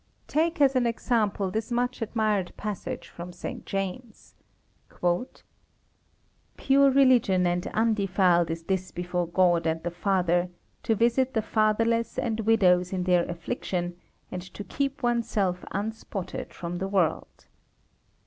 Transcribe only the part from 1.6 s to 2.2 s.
much